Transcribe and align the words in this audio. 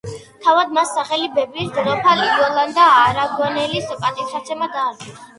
თავად 0.43 0.71
მას, 0.75 0.91
სახელი 0.99 1.27
ბებიის, 1.33 1.67
დედოფალ 1.75 2.23
იოლანდა 2.27 2.85
არაგონელის 3.01 3.91
პატივსაცემად 4.07 4.73
დაარქვეს. 4.79 5.21